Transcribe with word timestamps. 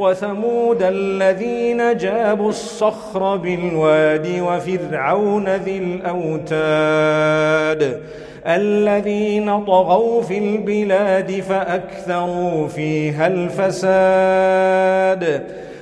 وثمود 0.00 0.82
الذين 0.82 1.96
جابوا 1.96 2.48
الصخر 2.48 3.36
بالواد 3.36 4.40
وفرعون 4.40 5.48
ذي 5.48 5.78
الأوتاد 5.78 7.30
الذين 8.46 9.64
طغوا 9.64 10.22
في 10.22 10.38
البلاد 10.38 11.40
فأكثروا 11.40 12.68
فيها 12.68 13.26
الفساد 13.26 14.60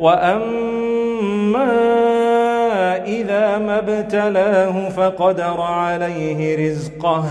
وأما 0.00 1.70
إذا 3.04 3.58
ما 3.58 3.78
ابتلاه 3.78 4.88
فقدر 4.88 5.60
عليه 5.60 6.68
رزقه 6.70 7.24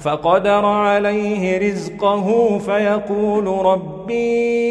فقدر 0.00 0.66
عليه 0.66 1.58
رزقه 1.70 2.58
فيقول 2.58 3.66
ربي 3.66 4.68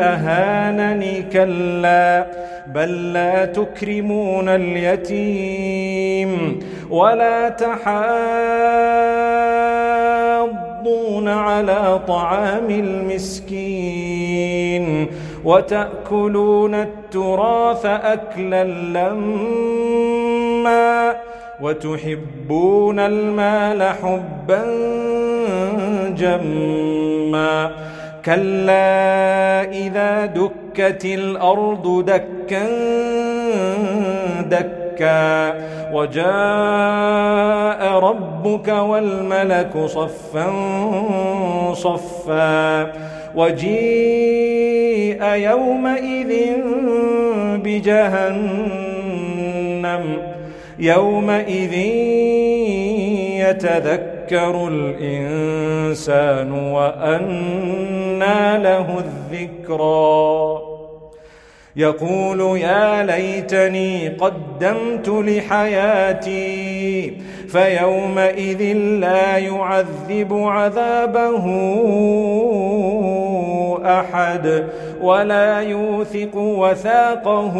أهانني 0.00 1.22
كلا 1.22 2.26
بل 2.66 3.12
لا 3.12 3.44
تكرمون 3.44 4.48
اليتيم 4.48 5.80
ولا 6.90 7.48
تحاضون 7.48 8.06
على 11.28 12.00
طعام 12.08 12.70
المسكين 12.70 14.25
وتأكلون 15.46 16.74
التراث 16.74 17.86
أكلا 17.86 18.64
لما 18.94 20.06
وتحبون 21.60 22.98
المال 22.98 23.82
حبا 23.82 24.64
جما 26.18 27.70
كلا 28.24 29.62
إذا 29.70 30.26
دكت 30.26 31.04
الأرض 31.04 32.04
دكا 32.06 32.66
دكا 34.42 34.85
وجاء 35.92 37.98
ربك 37.98 38.68
والملك 38.68 39.86
صفا 39.86 40.52
صفا 41.74 42.92
وجيء 43.36 45.24
يومئذ 45.24 46.32
بجهنم 47.64 48.96
يومئذ 50.78 51.74
يتذكر 53.40 54.68
الإنسان 54.68 56.52
وأنى 56.52 58.58
له 58.62 58.98
الذكرى 58.98 60.65
يقول 61.76 62.58
يا 62.58 63.02
ليتني 63.02 64.08
قدمت 64.08 65.08
لحياتي 65.08 66.36
فيومئذ 67.48 68.62
لا 68.76 69.38
يعذب 69.38 70.32
عذابه 70.32 71.44
أحد 73.84 74.64
ولا 75.00 75.60
يوثق 75.60 76.36
وثاقه 76.36 77.54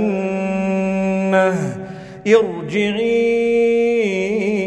ارجعي 2.26 4.17